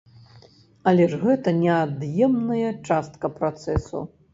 Але 0.93 1.05
ж 1.11 1.21
гэта 1.25 1.55
неад'емная 1.61 2.69
частка 2.87 3.37
працэсу. 3.41 4.09